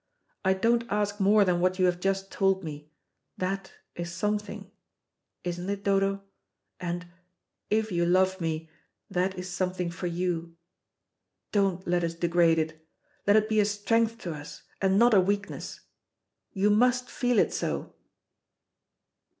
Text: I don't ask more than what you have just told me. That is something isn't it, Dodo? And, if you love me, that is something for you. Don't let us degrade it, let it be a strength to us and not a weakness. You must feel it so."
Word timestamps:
I 0.43 0.53
don't 0.55 0.85
ask 0.89 1.19
more 1.19 1.45
than 1.45 1.59
what 1.59 1.77
you 1.77 1.85
have 1.85 1.99
just 1.99 2.31
told 2.31 2.63
me. 2.63 2.89
That 3.37 3.71
is 3.93 4.11
something 4.11 4.71
isn't 5.43 5.69
it, 5.69 5.83
Dodo? 5.83 6.23
And, 6.79 7.05
if 7.69 7.91
you 7.91 8.03
love 8.07 8.41
me, 8.41 8.67
that 9.11 9.37
is 9.37 9.47
something 9.47 9.91
for 9.91 10.07
you. 10.07 10.55
Don't 11.51 11.85
let 11.87 12.03
us 12.03 12.15
degrade 12.15 12.57
it, 12.57 12.83
let 13.27 13.35
it 13.35 13.47
be 13.47 13.59
a 13.59 13.65
strength 13.65 14.17
to 14.23 14.33
us 14.33 14.63
and 14.81 14.97
not 14.97 15.13
a 15.13 15.21
weakness. 15.21 15.81
You 16.51 16.71
must 16.71 17.07
feel 17.07 17.37
it 17.37 17.53
so." 17.53 17.93